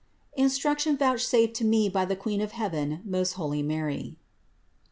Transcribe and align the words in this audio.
INSTRUCTION 0.35 0.97
VOUCHSAFED 0.97 1.53
TO 1.53 1.63
ME 1.63 1.87
BY 1.87 2.05
THE 2.05 2.15
QUEEN 2.15 2.41
OF 2.41 2.53
HEAVEN, 2.53 3.01
MOST 3.05 3.33
HOLY 3.33 3.61
MARY. 3.61 4.17